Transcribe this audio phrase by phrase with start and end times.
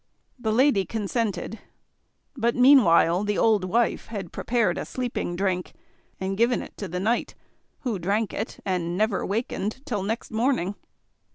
[0.39, 1.59] The lady consented;
[2.35, 5.73] but meanwhile the old wife had prepared a sleeping drink,
[6.19, 7.35] and given it to the knight
[7.81, 10.73] who drank it, and never wakened till next morning.